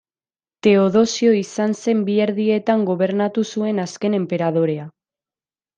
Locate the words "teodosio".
0.67-1.33